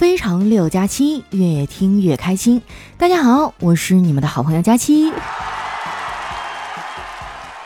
[0.00, 2.62] 非常六加七，越听越开心。
[2.96, 5.12] 大家好，我是你们的好朋友佳期。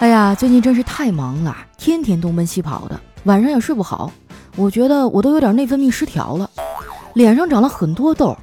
[0.01, 4.11] 哎呀，最近真是太忙了，天天东奔西跑的，晚上也睡不好。
[4.57, 6.51] 我觉得我都有点内分泌失调了，
[7.13, 8.37] 脸上长了很多痘，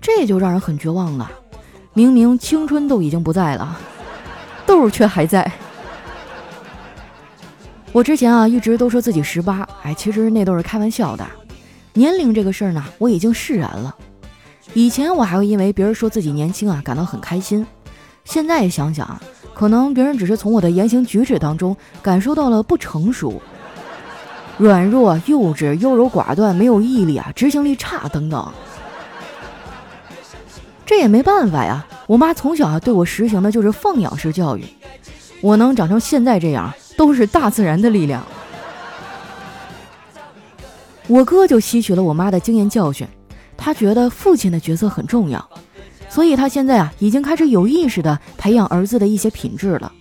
[0.00, 1.30] 这就让人很绝望了。
[1.92, 3.78] 明明青春都已经不在了，
[4.64, 5.52] 痘却还在。
[7.92, 11.26] 我之前啊一直都说自己十八，哎，其实那都是开玩笑的。
[11.94, 13.94] 年龄这个事儿呢，我已经释然了。
[14.72, 17.66] 以前我还会因为别人说自己年轻啊感到很开心，
[18.24, 19.20] 现在想想，
[19.54, 23.40] 可能别人只是从我的言行举止当中感受到了不成熟、
[24.58, 28.52] 软弱、幼稚、优柔寡断、没有毅力啊、执行力差等等。
[30.84, 34.64] 这也没办法呀，我妈从小啊对我实行的就是放养式教育，
[35.40, 36.72] 我能长成现在这样。
[36.96, 38.24] 都是大自然的力量。
[41.06, 43.06] 我哥就吸取了我妈的经验教训，
[43.56, 45.48] 他觉得父亲的角色很重要，
[46.08, 49.92] 所以他现在啊已经开始有意识的培养儿子的一些品质了。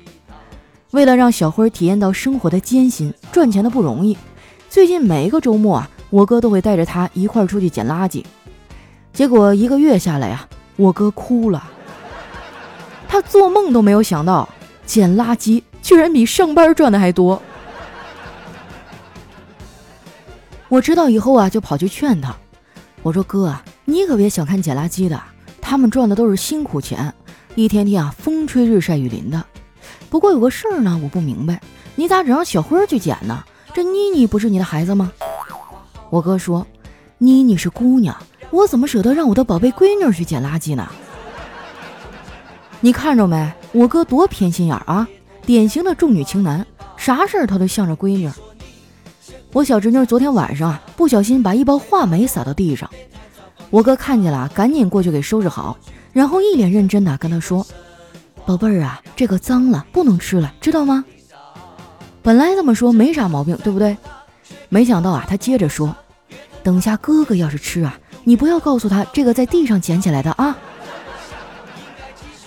[0.91, 4.17] 为了让小辉体验到生活的艰辛、赚钱的不容易，
[4.69, 8.23] 最近每一个周末啊，我哥都会带着他一块出去捡垃圾。
[9.11, 11.63] 结果一个月下来啊，我哥哭了，
[13.07, 14.47] 他做梦都没有想到
[14.85, 15.61] 捡垃圾。
[15.81, 17.41] 居然比上班赚的还多！
[20.73, 22.35] 我知道以后啊，就跑去劝他。
[23.03, 25.21] 我说：“哥啊，你可别小看捡垃圾的，
[25.61, 27.13] 他们赚的都是辛苦钱，
[27.53, 29.45] 一天天啊风吹日晒雨淋的。
[30.09, 31.61] 不过有个事儿呢，我不明白，
[31.93, 33.43] 你咋只让小辉去捡呢？
[33.71, 35.11] 这妮妮不是你的孩子吗？”
[36.09, 36.65] 我哥说
[37.19, 38.17] ：“妮妮是姑娘，
[38.49, 40.89] 我怎么舍得让我的宝贝闺女去捡垃圾呢？
[42.81, 45.07] 你看着没，我哥多偏心眼啊！”
[45.45, 46.65] 典型的重女轻男，
[46.97, 48.27] 啥事儿他都向着闺女。
[49.53, 52.89] 我小侄女昨天晚上，不小心把一包话梅撒到地上，
[53.69, 55.77] 我哥看见了，赶紧过去给收拾好，
[56.11, 57.63] 然后一脸认真的跟她说
[58.47, 61.05] ：“宝贝儿啊，这个脏了，不能吃了，知道吗？”
[62.23, 63.95] 本来这么说没啥毛病，对不对？
[64.69, 65.95] 没想到啊，他接着说
[66.63, 70.57] ：“等下哥哥要是吃啊，你不要告诉他这个在地上捡起来的啊。”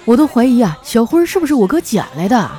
[0.04, 2.50] 我都怀疑啊，小辉是不是我哥捡来的？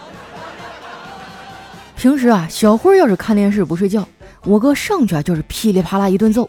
[1.97, 4.07] 平时啊，小辉要是看电视不睡觉，
[4.47, 6.47] 我哥上去啊就是噼里啪啦一顿揍；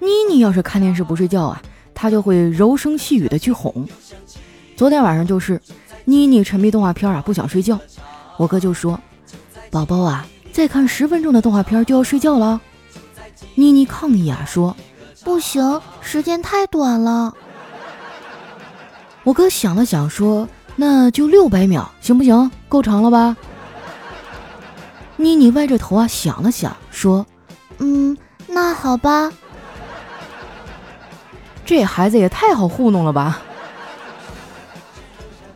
[0.00, 1.62] 妮妮要是看电视不睡觉啊，
[1.94, 3.86] 他就会柔声细语的去哄。
[4.76, 5.60] 昨天晚上就是，
[6.04, 7.78] 妮妮沉迷动画片啊，不想睡觉，
[8.36, 8.98] 我哥就说
[9.70, 12.60] ：“宝宝啊，再看十分钟的动画片就要睡觉了。”
[13.54, 14.76] 妮妮抗议啊，说
[15.22, 17.32] ：“不行，时间太短了。”
[19.22, 22.50] 我哥想了想说：“那就六百秒，行不行？
[22.68, 23.36] 够长了吧？”
[25.16, 27.24] 妮妮歪着头啊，想了想，说
[27.78, 28.16] ：“嗯，
[28.46, 29.32] 那好吧。”
[31.64, 33.40] 这孩子也太好糊弄了吧！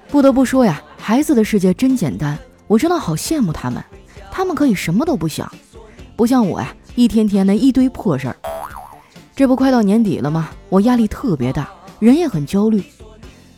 [0.09, 3.83] 不得不说呀，孩子的世界真简单，我真的好羡慕他们。
[4.31, 5.51] 他们可以什么都不想，
[6.17, 8.37] 不像我呀，一天天的一堆破事儿。
[9.37, 10.49] 这不快到年底了吗？
[10.69, 12.83] 我压力特别大，人也很焦虑。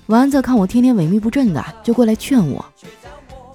[0.06, 2.64] 丸子看我天天萎靡不振的，就过来劝我。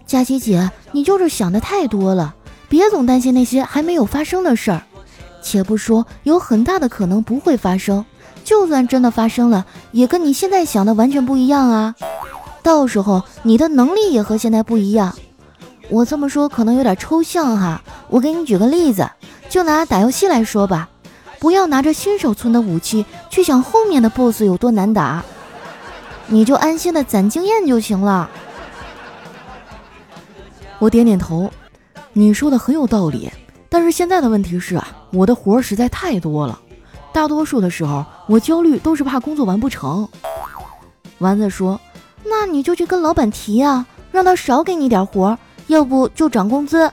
[0.05, 2.35] 佳琪姐，你就是想的太多了，
[2.69, 4.83] 别总担心那些还没有发生的事儿。
[5.41, 8.05] 且不说有很大的可能不会发生，
[8.43, 11.95] 就算真的发生了，也跟你现在想的完全不一样啊。
[12.61, 15.15] 到时候你的能力也和现在不一样。
[15.89, 19.09] 我这么说可能有点抽象哈，我给你举个例子，
[19.49, 20.89] 就拿打游戏来说吧，
[21.39, 25.23] 不要拿着新手村的武器去想后面的 BOSS 有多难打，
[26.27, 28.29] 你就安心的攒经验就行了。
[30.79, 31.49] 我点点头，
[32.13, 33.31] 你说的很有道理，
[33.69, 36.59] 但是现在的问题是啊，我的活儿实在太多了，
[37.13, 40.07] 大多数的时候我焦虑都是怕工作完不成。
[41.19, 41.79] 丸子说
[42.25, 45.37] ：“那你就去跟老板提啊，让他少给你点活儿，
[45.67, 46.91] 要不就涨工资。”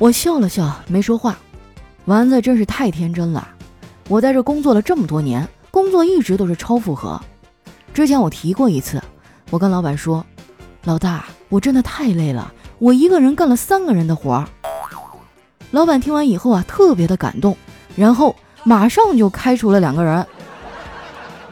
[0.00, 1.36] 我笑了笑，没说话。
[2.06, 3.46] 丸子真是太天真了。
[4.08, 7.20] 我在这工作了这么多年，工作一直都是超负荷。
[7.92, 9.02] 之前我提过一次，
[9.50, 10.24] 我跟老板说。
[10.84, 14.46] 老大，我真的太累了，我一个人干了三个人的活儿。
[15.70, 17.56] 老板听完以后啊，特别的感动，
[17.96, 20.26] 然后马上就开除了两个人，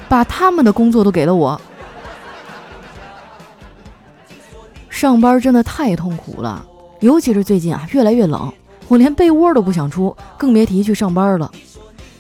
[0.07, 1.59] 把他们的工作都给了我。
[4.91, 6.65] 上班真的太痛苦了，
[7.01, 8.53] 尤其是最近啊，越来越冷，
[8.87, 11.51] 我连被窝都不想出，更别提去上班了。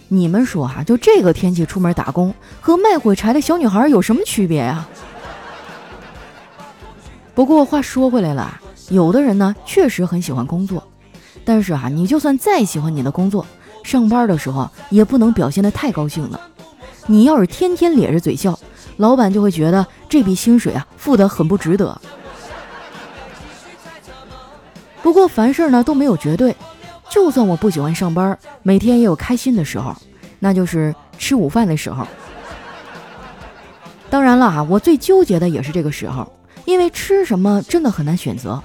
[0.08, 4.88] 你们说哈，就这个天气出门打工，和卖火柴的小女孩有什么区别呀？
[7.34, 10.86] 不过话说回来了啊，有的人呢确实很喜欢工作，
[11.44, 13.46] 但是啊，你就算再喜欢你的工作，
[13.82, 16.40] 上班的时候也不能表现得太高兴了。
[17.06, 18.58] 你要是天天咧着嘴笑，
[18.98, 22.00] 老板就会觉得这笔薪水啊付得很不值得。
[25.02, 26.54] 不过凡事呢都没有绝对，
[27.08, 29.96] 就算我不喜欢上班，每天也有开心的时候，
[30.38, 32.06] 那就是吃午饭的时候。
[34.10, 36.30] 当然了啊，我最纠结的也是这个时候，
[36.64, 38.62] 因为吃什么真的很难选择。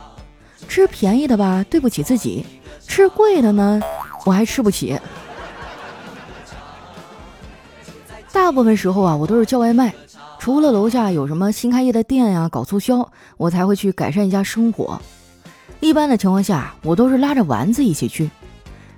[0.67, 2.45] 吃便宜的吧，对不起自己；
[2.87, 3.81] 吃贵的呢，
[4.25, 4.99] 我还吃不起。
[8.31, 9.93] 大部分时候啊，我都是叫外卖，
[10.39, 15.01] 除了楼下有什么新开业的店呀搞促销，我才会去改善一下生活。
[15.79, 18.29] 一般的情况下，我都是拉着丸子一起去。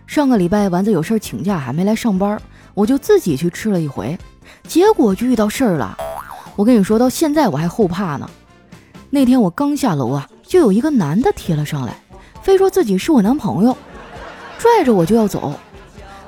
[0.08, 2.42] 上个礼拜丸子有事请假还没来上班，
[2.74, 4.18] 我就自己去吃了一回，
[4.68, 5.96] 结果就遇到事儿了。
[6.56, 8.30] 我跟你说，到现在我还后怕呢。
[9.12, 12.00] 那天我刚下楼啊，就有一个男的贴了上来，
[12.44, 13.76] 非说自己是我男朋友，
[14.60, 15.54] 拽着我就要走。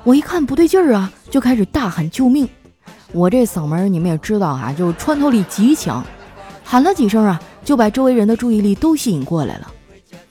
[0.04, 2.50] 我一看不对劲儿啊，就开始大喊救命。
[3.12, 6.04] 我这嗓门你们也知道哈，就穿透力极强，
[6.63, 9.72] 喊了几声啊，就把周围人的注意力都吸引过来了。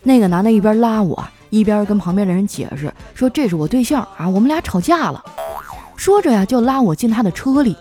[0.03, 5.23] 那个男的一边拉我，一边跟旁边的人解释说这是我对象啊，我们俩吵架了。
[5.95, 7.77] 说着呀，就拉我进他的车里，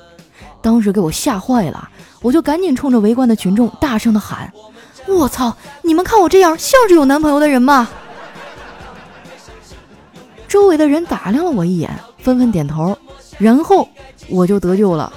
[0.61, 1.89] 当时给我吓坏了。
[2.21, 4.51] 我就赶紧冲着围观的群众大声的喊
[5.07, 5.55] ：“我操！
[5.81, 7.87] 你们看我这样像是有男朋友的人吗？”
[10.49, 12.97] 周围的人打量了我一眼，纷纷点头，
[13.37, 13.87] 然后
[14.27, 15.13] 我就得救了。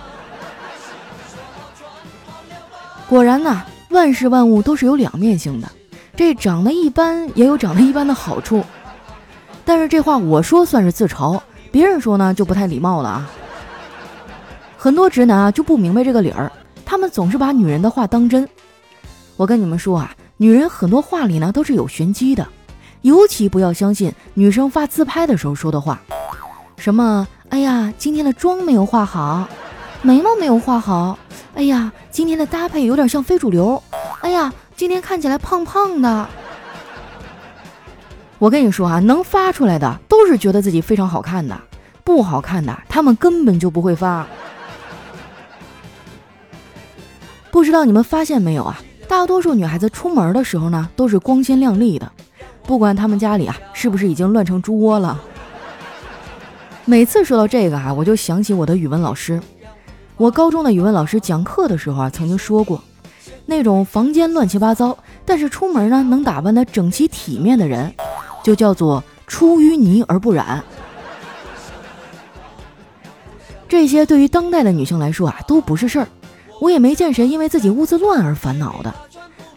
[3.08, 5.68] 果然呐，万事万物都是有两面性的，
[6.14, 8.62] 这长得一般也有长得一般的好处。
[9.64, 11.40] 但是这话我说算是自嘲，
[11.72, 13.30] 别人说呢就不太礼貌了啊。
[14.82, 16.50] 很多直男啊就不明白这个理儿。
[16.84, 18.48] 他们总是把女人的话当真。
[19.36, 22.44] 我跟你们说啊，女人很多话里呢都是有玄机的，
[23.02, 26.02] 尤其不要相信女生发自拍的时候说的话，
[26.76, 29.48] 什么“哎呀，今天的妆没有化好，
[30.02, 31.16] 眉毛没有画好，
[31.54, 33.80] 哎呀，今天的搭配有点像非主流，
[34.22, 36.28] 哎呀，今天看起来胖胖的。”
[38.40, 41.56] 我跟你说啊，能发出来的都是觉得自己非常好看的，
[42.02, 44.26] 不好看的他们根本就不会发。
[47.62, 48.82] 不知道你们发现没有啊？
[49.06, 52.10] 大多数女孩子出门的时候呢，都是光鲜亮丽的，
[52.64, 55.22] 不管她们家里啊是不是已经乱成猪窝了。
[56.84, 59.40] 每次说到这个啊，我就想起我的语文老师。
[60.16, 62.82] 我高中的语文老师讲课的时候啊，曾经说过，
[63.46, 67.94] 那种房间乱七八糟，但是出门呢能打扮得整齐体面的人，
[68.42, 70.60] 就叫做出淤泥而不染。
[73.68, 76.08] 这些对于当代的女性来说啊，都不是事儿。
[76.62, 78.94] 我也没见谁因为自己屋子乱而烦恼的，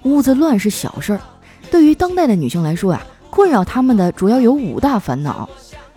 [0.01, 1.21] 屋子乱是小事儿。
[1.69, 5.47] 对于当代的女性来说呀，困扰她们的主要有五大烦恼，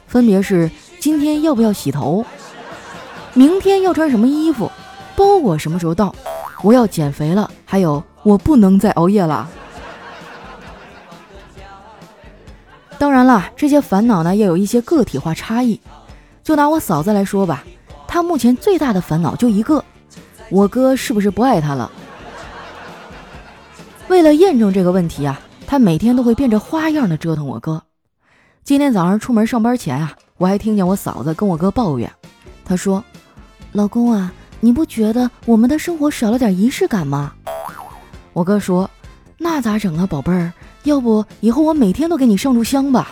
[0.06, 0.70] 分别是
[1.00, 2.22] 今天要不要洗头，
[3.32, 4.70] 明天要穿什么衣服，
[5.16, 6.14] 包裹什么时候到，
[6.62, 9.48] 我要减肥了，还有我不能再熬夜了。
[12.98, 15.80] 当然了，这些烦恼呢也有一些个体化差异。
[16.44, 17.64] 就拿我嫂子来说吧，
[18.06, 19.82] 她目前最大的烦恼就一个。
[20.50, 21.90] 我哥是不是不爱她了？
[24.08, 27.82] 为了验证这个问题啊，她每天都会变着花样的折腾我哥。
[28.64, 32.10] 今天早上出门上班前啊，我还听见我嫂子跟我哥抱怨，
[32.64, 33.04] 她说
[33.72, 37.32] ：“老公啊，你不觉得我们的生活少了点仪式感吗？”
[38.32, 38.88] 我哥说
[39.36, 40.52] ：“那咋整啊，宝贝儿？
[40.84, 43.10] 要不以后我每天都给你上炷香吧？”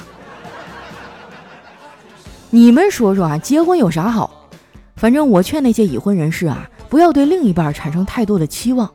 [2.48, 4.48] 你们说说啊，结婚有啥好？
[4.94, 6.66] 反正我劝那些已婚人士啊。
[6.88, 8.90] 不要对另一半产生太多的期望，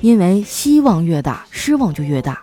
[0.00, 2.42] 因为希望越大，失望就越大。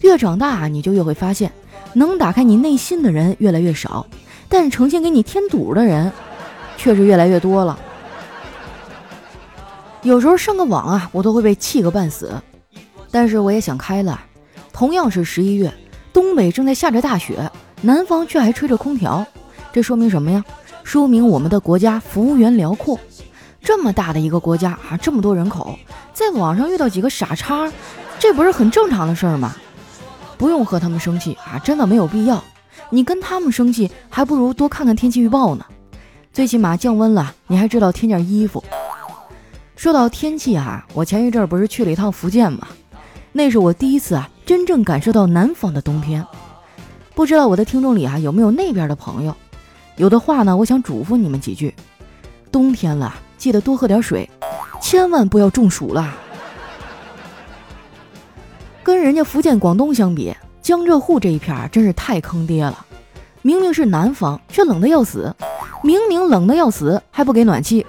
[0.00, 1.52] 越长大，你就越会发现，
[1.92, 4.06] 能打开你内心的人越来越少，
[4.48, 6.10] 但呈现给你添堵的人
[6.76, 7.78] 却是越来越多了。
[10.02, 12.32] 有时候上个网啊，我都会被气个半死。
[13.10, 14.20] 但是我也想开了，
[14.72, 15.72] 同样是十一月，
[16.12, 17.50] 东北正在下着大雪，
[17.82, 19.24] 南方却还吹着空调，
[19.72, 20.44] 这说明什么呀？
[20.82, 22.98] 说明我们的国家幅员辽阔。
[23.62, 25.78] 这么大的一个国家啊，这么多人口，
[26.12, 27.72] 在网上遇到几个傻叉，
[28.18, 29.54] 这不是很正常的事儿吗？
[30.36, 32.42] 不用和他们生气啊，真的没有必要。
[32.90, 35.64] 你跟他们生气，还不如多看看天气预报呢。
[36.32, 38.62] 最起码降温了，你还知道添件衣服。
[39.76, 42.66] 说到天气啊，我前一阵不是去了一趟福建吗？
[43.30, 46.26] 那是我第一次啊，真正感受到南方的冬天。
[47.14, 49.34] 不知道我的听众里啊，有没有那边的朋友？
[49.96, 51.72] 有的话呢，我想嘱咐你们几句：
[52.50, 53.14] 冬天了。
[53.42, 54.30] 记得多喝点水，
[54.80, 56.14] 千万不要中暑了。
[58.84, 62.86] 跟人家福建、广东相比，江浙沪这一片儿真是太坑爹了。
[63.42, 65.34] 明明是南方，却冷得要死；
[65.82, 67.84] 明明冷得要死，还不给暖气。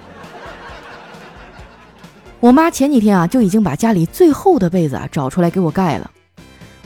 [2.40, 6.10] 我妈前几天啊，就已经把家里最厚的被子啊找出来给我盖了。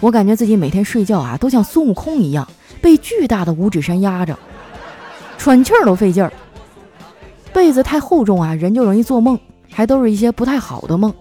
[0.00, 2.46] 我感觉自己每天睡觉啊，都像孙悟空一样，
[2.82, 4.38] 被巨大的五指山压着，
[5.38, 6.30] 喘气儿都费劲儿。
[7.58, 9.36] 被子太厚重啊，人就容易做梦，
[9.68, 11.12] 还都是一些不太好的梦。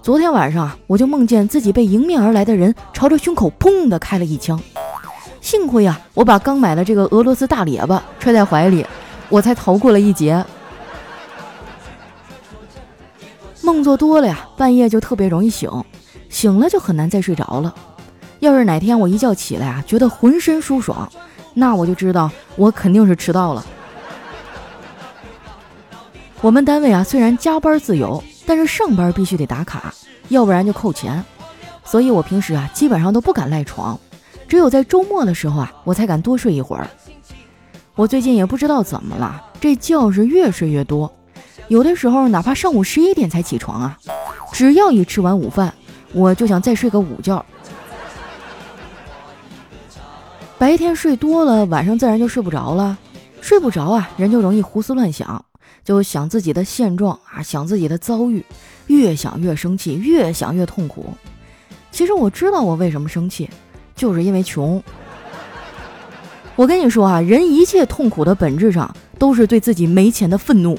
[0.00, 4.60] 昨天晚上啊，我就梦见自己被迎面而来的人朝着胸口砰的开了一枪，
[5.40, 8.86] 幸亏啊，我把刚买的这个俄罗斯大列巴揣在怀里，
[9.28, 10.42] 我才逃过了一劫。
[13.60, 15.68] 梦做多了呀，半夜就特别容易醒，
[16.28, 17.74] 醒了就很难再睡着了。
[18.38, 21.10] 要是哪天我一觉起来啊，觉得浑身舒爽，
[21.54, 23.66] 那我就知道我肯定是迟到了。
[26.40, 28.22] 我们单位啊，虽然加班自由。
[28.48, 29.92] 但是上班必须得打卡，
[30.28, 31.20] 要不然就扣钱，
[31.84, 33.98] 所以我平时啊基本上都不敢赖床，
[34.46, 36.88] 只有在周末的时候啊我才敢多睡一会儿。
[37.96, 41.12] 我最近也不知道怎么了，这觉是越睡越多，
[41.66, 43.98] 有的时候哪怕上午十一点才起床啊，
[44.52, 45.74] 只要一吃完午饭，
[46.12, 47.44] 我就想再睡个午觉。
[50.56, 52.96] 白天睡多了，晚上自然就睡不着了，
[53.40, 55.44] 睡不着啊，人就容易胡思乱想。
[55.86, 58.44] 就想自己的现状啊，想自己的遭遇，
[58.88, 61.06] 越想越生气，越想越痛苦。
[61.92, 63.48] 其实我知道我为什么生气，
[63.94, 64.82] 就是因为穷。
[66.56, 70.76] 我跟你说啊，人一切痛苦的本质上都是对自己没钱的愤怒。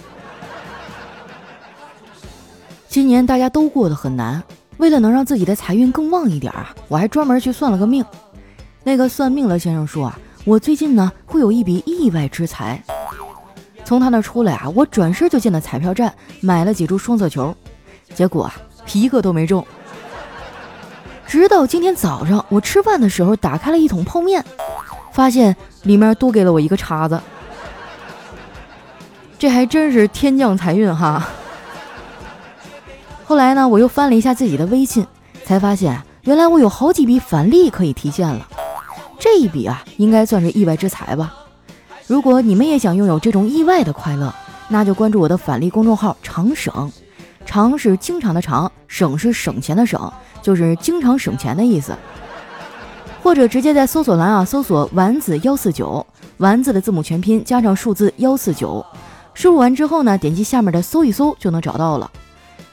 [2.90, 4.44] 今年大家都过得很难，
[4.76, 8.04] 为了能让自己的财运更旺一点啊，我还专门去算了个命。
[8.84, 12.84] 那个算命的先生说啊，我最近呢会有一笔意外之财。
[13.88, 17.56] 从他那出来啊，我转身就进了彩票站，买了几注双色球，
[18.14, 18.54] 结果啊
[18.92, 19.66] 一个都没中。
[21.26, 24.44] 直到今天早上，我吃饭的时候打开了一桶泡面，
[25.14, 27.18] 发现里面多给了我一个叉子，
[29.40, 31.26] 这还真是天降财运哈。
[33.24, 35.08] 后来呢，我又翻了一下自己的微信，
[35.46, 38.46] 才发现原来我有好几笔返利可以提现了，
[39.18, 41.34] 这一笔啊应该算是意外之财吧。
[42.08, 44.34] 如果你们也想拥有这种意外的快乐，
[44.70, 46.90] 那就关注我的返利公众号“常省”，
[47.46, 50.10] 常是经常的常，省是省钱的省，
[50.42, 51.94] 就是经常省钱的意思。
[53.22, 56.06] 或者直接在搜索栏啊搜索“丸子幺四九”，
[56.38, 58.86] 丸子的字母全拼加上数字幺四九，
[59.34, 62.10] 输入完之后呢，点击下面的搜一搜就能找到了。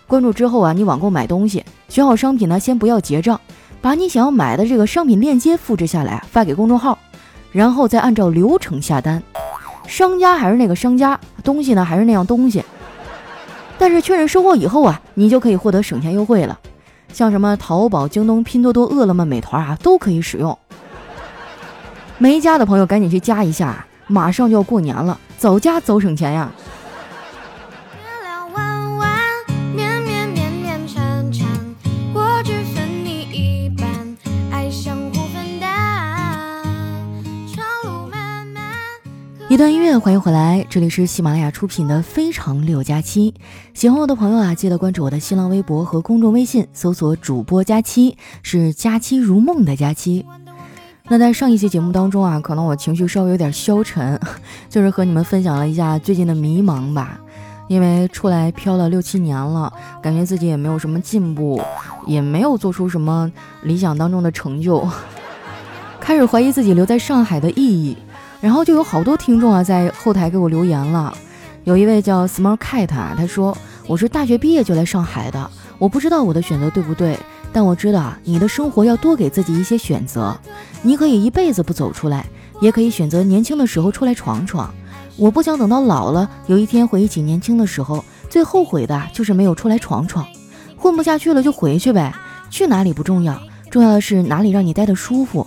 [0.07, 3.41] 关注之后啊，你网购买东西，选好商品呢，先不要结账，
[3.81, 6.97] 把你想要买的这个商品链接复制下来发给公众号。
[7.55, 9.23] 然后再按照流程下单，
[9.87, 12.65] 商家还是那个商家，东西呢还是那样东西。
[13.79, 16.59] 但是确认收货以后啊，你就可以获得省钱优惠了，
[17.13, 20.59] 像什么淘宝、京东、拼多多、饿了么、美团啊，都可以使用。
[22.19, 26.51] 没加的朋友赶紧去加一下，马上就要过年了，早加早省钱呀。
[39.51, 43.31] 一段音乐，欢迎回来，这里是喜马拉雅出品的《非常六加七》。
[43.75, 50.25] 喜欢我的朋友啊，记得关注我的新浪微博和公众微信，搜索“主播佳期”，是“佳期如梦”的佳期。
[51.09, 54.19] 那在上一期节目当中啊，可能我情绪稍微有点消沉，
[54.71, 57.21] 就是和你们分享了一下最近的迷茫吧。
[57.69, 59.71] 因为出来漂了六七年了，
[60.03, 61.61] 感觉自己也没有什么进步，
[62.07, 63.31] 也没有做出什么
[63.63, 64.89] 理想当中的成就，
[66.01, 67.97] 开始怀疑自己留在上海的意义。
[68.45, 71.17] 然后就有好多听众啊，在后台给我留言了。
[71.65, 73.57] 有一位叫 Small Cat 啊，他说
[73.89, 77.19] ：“我是大学毕业就来上海的，我不知道我的选择对不对，
[77.55, 80.39] 但我知道啊你的生活要多给自己一些选择。
[80.83, 82.27] 你可以一辈子不走出来，
[82.61, 84.75] 也可以选择年轻的时候出来闯闯。
[85.17, 90.27] 我不想等到老了，有一天回忆起年轻的时候，最后悔的就是没有出来闯闯。
[90.77, 92.13] 混不下去了就回去呗，
[92.51, 95.47] 去哪里不重要，重要的是哪里让你待得舒服。”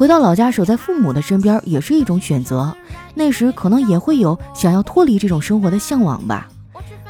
[0.00, 2.74] 回到老家，守在父母的身边也是一种选择。
[3.12, 6.48] 那时可能也会有想要脱离这种生活的向往吧。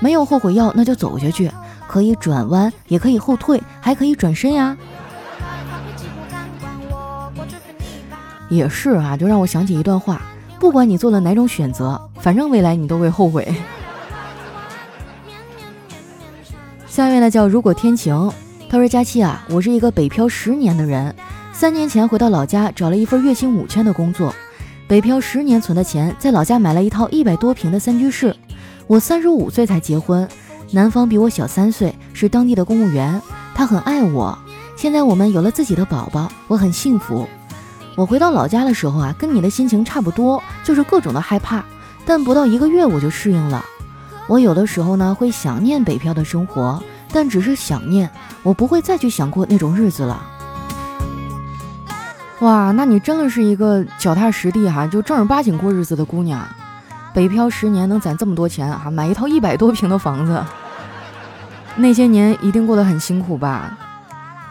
[0.00, 1.48] 没有后悔药，那就走下去。
[1.86, 4.76] 可以转弯，也可以后退，还可以转身呀。
[8.48, 10.20] 也是啊，就让我想起一段话：
[10.58, 13.54] 不管你做了哪种选择，反正未来你都会后悔。
[16.88, 18.32] 下面呢叫如果天晴，
[18.68, 21.14] 他说佳期啊，我是一个北漂十年的人。
[21.60, 24.34] 三年前回到老家，找了一份月薪五千的工作。
[24.88, 28.34] 北漂十年存的钱，在老家买了一套一百多平的三居室。
[28.86, 30.26] 我三十五岁才结婚，
[30.70, 33.20] 男方比我小三岁，是当地的公务员，
[33.54, 34.38] 他很爱我。
[34.74, 37.28] 现在我们有了自己的宝宝，我很幸福。
[37.94, 41.62] 我回到老家的时候啊，跟你的心情差不多，就是各种的害怕。
[42.06, 43.62] 但不到一个月我就适应了。
[44.28, 48.08] 我有的时候呢会想念北漂的生活，但只是想念，
[48.42, 50.29] 我不会再去想过那种日子了。
[52.40, 56.42] 哇，那你真的是一个脚踏实地哈，就正儿八经过日子的姑娘。
[57.12, 60.42] 北漂十年能攒这么多钱啊，买一套一百多平的房子，
[61.76, 63.76] 那些年一定过得很辛苦吧？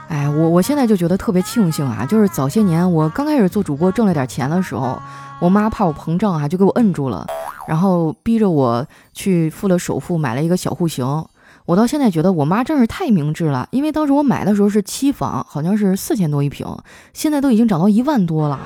[0.07, 5.01] 哎，我我现在就觉得特别庆幸啊，就是早些年我刚开始做主播挣了点钱的时候，
[5.39, 7.25] 我妈怕我膨胀啊，就给我摁住了，
[7.67, 11.25] 然后逼着我去付了首付买了一个小户型。
[11.69, 16.65] 我到现在觉得我妈真是太明智了，因为当时我买的时候是期房，好像是四千多一平，
[17.13, 18.59] 现在都已经涨到一万多了。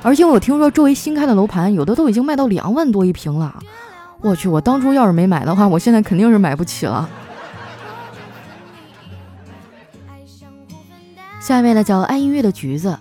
[0.00, 3.58] 而且我听说周围新开的楼盘有的都已经卖到两万多一平了。
[4.20, 7.08] 我去，我当初要是没买的话，我现在肯定是买不起了。
[11.40, 12.96] 下一位呢叫爱音乐的橘子，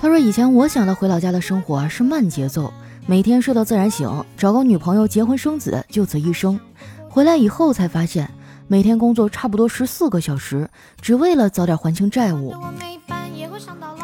[0.00, 2.72] 他说以前我想的回老家的生活是慢节奏，
[3.04, 6.60] 每天睡到自然醒，找个女朋友结婚生子，就此一生。
[7.08, 8.30] 回来以后才发现，
[8.66, 10.68] 每天工作差不多十四个小时，
[11.00, 12.54] 只为了早点还清债务。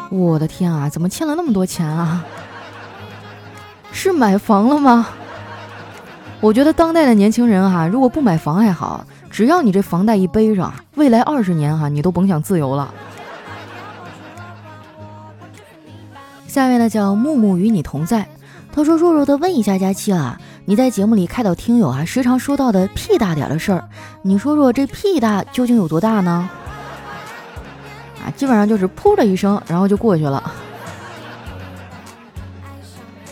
[0.09, 2.25] 我的天啊，怎么欠了那么多钱啊？
[3.91, 5.07] 是买房了吗？
[6.41, 12.93] 我觉得当代的年轻人哈，如果不买房还好，只要你这房贷一背上，未来二十年哈，你都甭想自由了。
[16.47, 18.27] 下面呢叫木木与你同在，
[18.71, 20.39] 他说弱弱的问一下佳期啊。
[20.67, 23.87] 你在节目里开导听友啊，时常说到的屁大点的事儿，
[24.23, 26.49] 你说说这屁大究竟有多大呢？
[28.25, 30.51] 啊，基本上就是噗的一声，然后就过去了。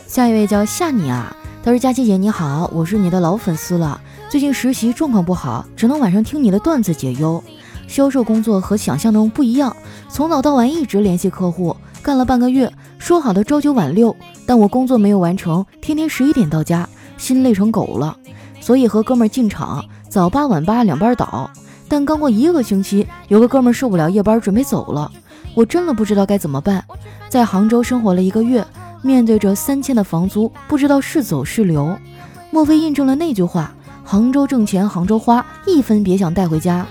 [0.06, 4.00] 下一位叫夏你啊，他说佳琪姐你好，我是你的老粉丝了，
[4.30, 7.44] 最近实习状况不好，只能晚上听你的段子解忧。
[7.88, 9.76] 销售工作和想象中不一样，
[10.08, 16.88] 从早到晚一直联系客户，干了半个月，说好的朝九晚六，但我工作没有完成，天天十一点到家。
[17.18, 18.18] 心累成狗了，
[18.60, 21.50] 所以和哥们进厂，早八晚八两班倒。
[21.88, 25.12] 但刚过一个星期，有个哥们受不了夜班，准备走了。
[25.54, 26.84] 我真的不知道该怎么办。
[27.30, 28.66] 在杭州生活了一个月，
[29.02, 31.96] 面对着三千的房租，不知道是走是留。
[32.50, 33.74] 莫非印证了那句话：
[34.04, 36.86] 杭州挣钱杭州花，一分别想带回家。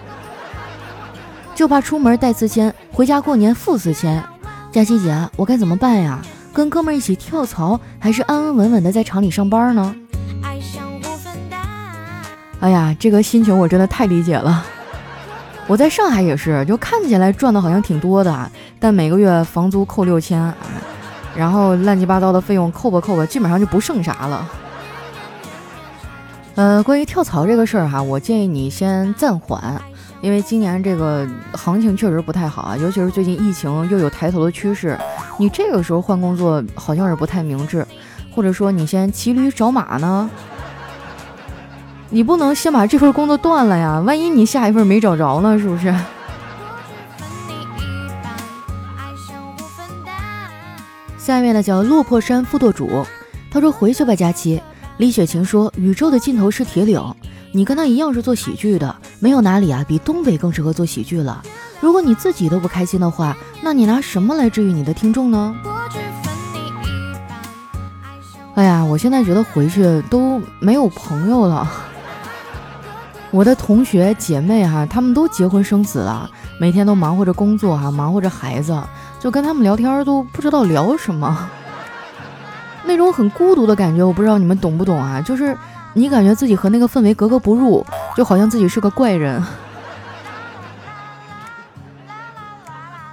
[1.55, 4.23] 就怕出门带四千，回家过年付四千。
[4.71, 6.21] 佳琪姐，我该怎么办呀？
[6.53, 9.95] 跟哥们一起跳槽，还是安安稳稳的在厂里上班呢？
[12.63, 14.65] 哎呀，这个心情我真的太理解了。
[15.67, 20.55] 我在上海也是，就看起来赚的好像挺多的，但每个月房租扣六千，
[21.35, 24.49] 然后乱七八糟的费用扣吧扣吧，基本上就不剩啥了。
[26.55, 29.83] 呃，关于跳槽这个事儿哈，我建议你先暂缓，
[30.21, 34.97] 因为今年这个行情确实不太好啊，尤其是最近疫情又有抬头的趋势，
[35.37, 37.85] 你这个时候换工作好像是不太明智，
[38.33, 40.31] 或者说你先骑驴找马呢。
[42.15, 45.95] 你不能先把这份工作断了呀，万一你下一份没找着呢，是不是？
[51.17, 53.07] 下面呢叫落魄山副舵主，
[53.51, 54.61] 他说回去吧，佳琪。
[54.99, 57.03] 李雪琴说宇宙的尽头是铁岭，
[57.51, 61.43] 你跟他一样是做喜剧的，没有哪里啊比东北更适合做喜剧了。
[61.81, 65.55] 如果你自己都不开心的话，那你拿什么来治愈你的听众呢？
[68.55, 71.67] 哎呀，我现在觉得回去都没有朋友了。
[73.33, 78.79] 我的同学姐妹哈，他们都结婚生子了，每天都忙活着工作哈，忙活着孩子，
[79.19, 81.49] 就跟他们聊天都不知道聊什么，
[82.85, 85.19] 那种很孤独的感觉，我不知道你们懂不懂啊？
[85.23, 85.57] 就是
[85.95, 87.83] 你感觉自己和那个氛围格格不入，
[88.15, 89.43] 就好像自己是个怪人。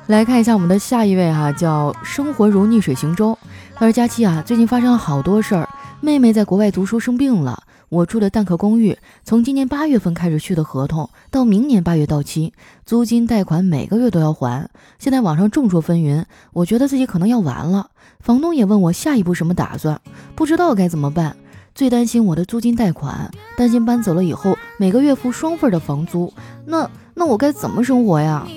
[0.08, 3.38] 来看一下我们的下一位哈，叫生活如逆水行舟。
[3.74, 5.70] 他说：“佳期啊，最近发生了好多事儿，
[6.02, 12.54] 妹妹在国外读书生病了。”我住的蛋壳公寓，从今年八月份开始续的合同，到明年八月到期，
[12.86, 14.70] 租金贷款每个月都要还。
[15.00, 17.90] 现在网上众说纷纭，我觉得自己可能要完了。
[18.20, 20.00] 房东也问我下一步什么打算，
[20.36, 21.36] 不知道该怎么办。
[21.74, 26.32] 最担心我的租金贷款，担心搬走了以后每个月付双份的房租，
[26.66, 28.48] 那那我该怎么生活呀？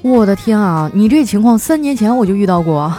[0.00, 2.94] 我的天啊，你这情况三年前我就遇到过。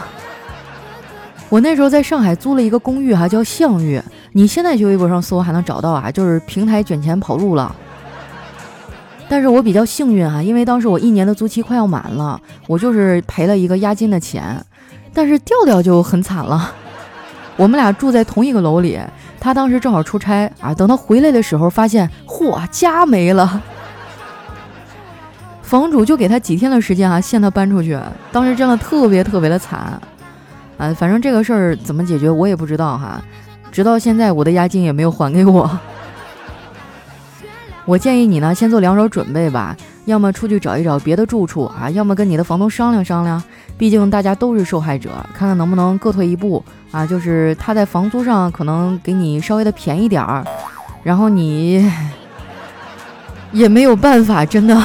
[1.48, 4.02] 我那时候在上海租了一个公寓，哈叫象寓。
[4.32, 7.74] 你现在去微博上搜还能找到啊，就是平台卷钱跑路了。
[9.28, 14.64] 但是我比较幸运啊，因为当时我一年的租期快要满了，我就是赔了一个押金的钱。
[15.14, 16.72] 但是调调就很惨了，
[17.56, 19.00] 我们俩住在同一个楼里，
[19.40, 23.62] 他当时正好出差啊，等他回来的时候发现，嚯，家没了。
[25.62, 27.98] 房主就给他几天的时间啊，限他搬出去。
[28.30, 30.00] 当时真的特别特别的惨，
[30.78, 33.22] 啊，反正这个事儿怎么解决我也不知道哈。
[33.72, 35.78] 直到现在我的押金也没有还给我。
[37.84, 43.42] 我建议你呢，先做两手准备吧，要么出去找一找别的住处啊，要么跟你的房东商量商量。
[43.78, 47.06] 毕竟大家都是受害者，看看能不能各退一步啊。
[47.06, 50.44] 就是他在房租上可能给你稍微的便宜点儿，
[51.02, 51.90] 然后你
[53.52, 54.82] 也没有办法，真的。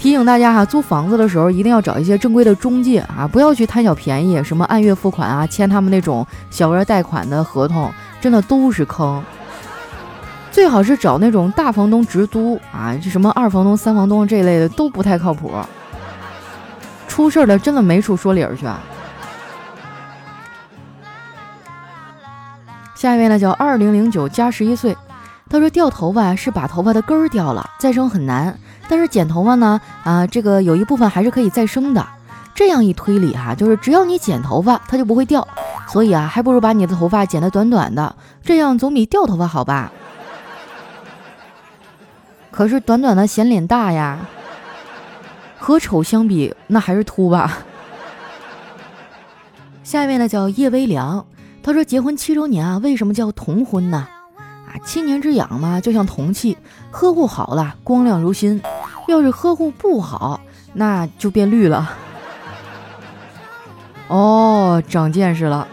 [0.00, 9.22] 提醒大家哈，租房子的时候一定要找一些正规的中介啊，不要去贪小便宜，什么按月付款啊，签他们那种小额贷款的合同，真的都是坑。
[10.50, 15.52] 最好是找那种大房东直租啊，这什么二房东、三房东这一类的都不太靠谱，
[17.06, 18.64] 出事儿了真的没处说理儿去。
[18.64, 18.80] 啊。
[22.94, 24.96] 下一位呢叫二零零九加十一岁，
[25.50, 28.56] 他说掉头发是把头发的根儿掉了，再生很难，
[28.88, 32.06] 但是剪头发呢啊，这个有一部分还是可以再生的。
[32.54, 35.46] 这样一推理哈，就是只要你剪头发，它就不会掉，
[35.88, 39.90] 所以啊，还不如把你的头发剪得短短的，这样总比掉头发好吧。
[42.52, 44.20] 可是短短的显脸大呀，
[45.58, 47.58] 和丑相比，那还是秃吧。
[49.82, 51.26] 下一位呢叫叶微凉，
[51.62, 54.06] 他说结婚七周年啊，为什么叫同婚呢？
[54.70, 56.56] 啊，七年之痒嘛，就像铜器，
[56.92, 58.62] 呵护好了光亮如新，
[59.08, 60.40] 要是呵护不好，
[60.74, 61.90] 那就变绿了。
[64.06, 65.66] 哦，长见识了。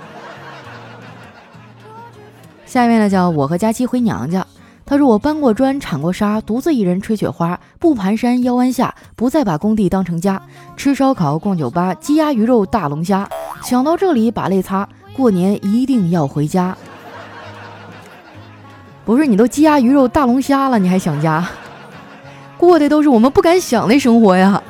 [2.65, 4.45] 下面呢叫我和佳期回娘家。
[4.89, 10.41] 他说：“我搬过砖，铲过沙，独自一人吹雪花，不蹒跚腰弯下，不再把工地当成家。
[10.77, 13.27] 吃烧烤，逛酒吧，鸡鸭鱼肉大龙虾。
[13.63, 14.88] 想到这里，把泪擦。
[15.13, 16.77] 过年一定要回家。
[19.07, 21.47] 不是你都鸡鸭鱼肉大龙虾了，你还想家？
[22.57, 24.61] 过的都是我们不敢想的生活呀。”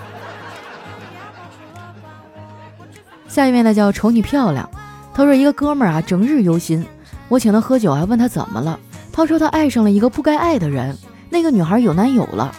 [3.28, 4.69] 下一位呢，叫瞅你漂亮。
[5.12, 6.86] 他说：“一个哥们儿啊，整日忧心。
[7.30, 8.80] 我请他喝酒还，问他怎么了。”
[9.12, 10.95] 他说他爱上了一个不该爱的人，
[11.32, 12.52] 那个女孩有男友了，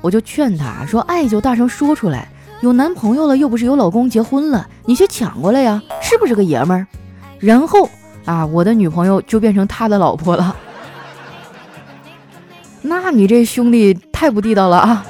[0.00, 2.26] 我就劝他说爱就大声说出来，
[2.62, 6.86] 有男朋友了又不是有老公结婚了，你去抢过来呀，是不是个爷们儿？
[7.38, 7.86] 然后
[8.24, 10.56] 啊，我的女朋友就变成他的老婆了，
[12.82, 15.04] 那你这兄弟太不地道了啊！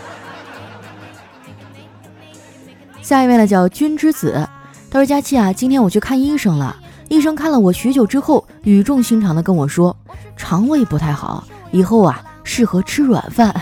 [3.02, 4.48] 下一位呢叫君之子，
[4.90, 6.76] 他说佳期啊，今天我去看医生了。
[7.08, 9.96] 医生看了我许久之后，语重心长的跟我说
[10.36, 13.54] ：“肠胃不太好，以后啊适合吃软饭。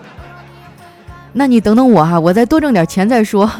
[1.34, 3.50] ”那你等等我哈，我再多挣点钱再说。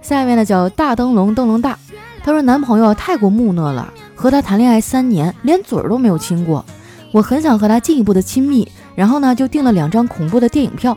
[0.00, 1.76] 下一位呢叫大灯笼灯笼大，
[2.22, 3.92] 他说男朋友太过木讷了，
[4.22, 6.64] 和他谈恋爱三年，连嘴儿都没有亲过。
[7.10, 10.96] 我很想和他进一步的亲密，然后呢就订了两张恐怖的电影票。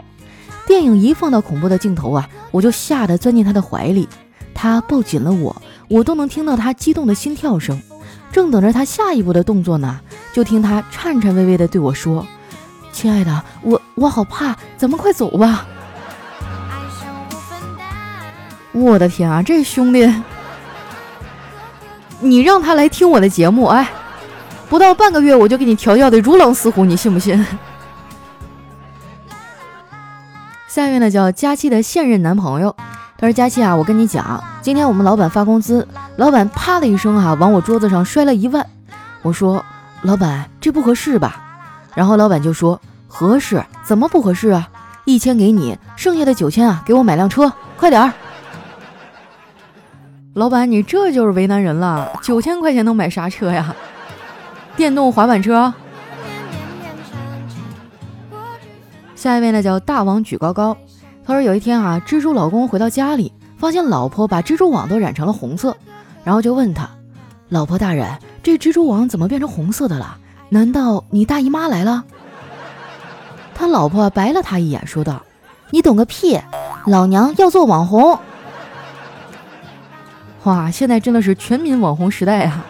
[0.67, 4.07] 电影一放到恐怖的镜头啊，我就吓得钻进他的怀里，
[4.53, 5.59] 他抱紧了我，
[5.89, 7.81] 我都能听到他激动的心跳声。
[8.31, 9.99] 正等着他下一步的动作呢，
[10.31, 12.23] 就听他颤颤巍巍的对我说
[12.93, 15.65] ：“亲爱的，我我好怕，咱们快走吧。”
[18.71, 20.05] 我的天啊，这兄弟，
[22.19, 23.89] 你让他来听我的节目，哎，
[24.69, 27.45] 不到半个月我就给你调教的如狼似虎，你信不信？
[30.67, 32.75] 下一位呢叫佳期的现任男朋友，
[33.17, 38.65] 他说：“佳期啊，我跟你讲，今天我们老板发工资，老板啪的一声啊，往我桌子上摔了一万。
[39.21, 39.63] 我说，
[40.01, 41.41] 老板这不合适吧？
[41.95, 44.67] 然后老板就说，合适，怎么不合适啊？
[45.05, 48.11] 一千给你，剩下的九千啊，给我买辆车，快点儿。
[50.35, 53.73] 老板，你这就是为难人了，九千块钱能买啥车呀？
[54.75, 55.73] 电动滑板车。”
[59.15, 60.75] 下一位呢叫大王举高高，
[61.25, 65.77] 他说有一天啊，蜘蛛老公回到家里，发现老婆把蜘蛛网都染成了红色，
[66.25, 66.89] 然后就问他，
[67.47, 68.05] 老婆大人，
[68.43, 70.17] 这蜘蛛网怎么变成红色的了？
[70.49, 72.03] 难道你大姨妈来了？
[73.55, 75.23] 他老婆白了他一眼，说道，
[75.69, 76.37] 你懂个屁，
[76.87, 78.19] 老娘要做网红。
[80.45, 82.65] 哇，现在真的是全民网红时代啊！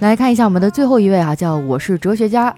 [0.00, 2.54] 来看一下我们的最后一位啊，叫我是哲学家。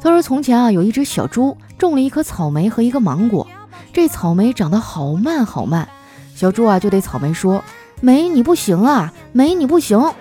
[0.00, 3.46] 他说：“从前啊，有一只小猪种了一颗草莓和一个芒果，
[3.92, 5.88] 这草莓长得好慢好慢。
[6.34, 7.62] 小猪啊，就对草莓说
[8.02, 10.12] ：‘莓，你不行啊，莓，你不行，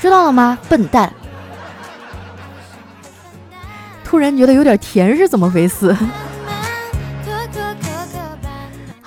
[0.00, 1.12] 知道了吗，笨蛋？’
[4.02, 5.96] 突然觉得有点甜，是怎么回事？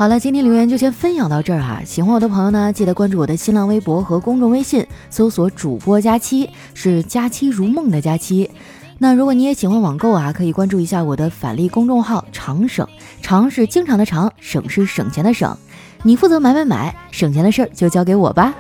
[0.02, 1.84] 好了，今天留言就先分享到这儿哈。
[1.86, 8.50] 喜欢我的朋友呢，记得关注我的新浪微博和公众微信，搜索主播佳期，是佳期如梦的佳期。”
[8.98, 12.88] 那如果你也喜欢网购啊，可以关注一下我的返利公众号“常省”，
[13.22, 15.56] 常是经常的常，省是省钱的省。
[16.02, 18.56] 你负责买买买，省钱的事儿就交给我吧。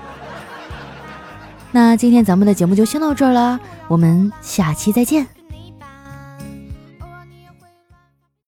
[1.71, 5.40] 那今天咱们的节目就先到这儿了，我们下期再见。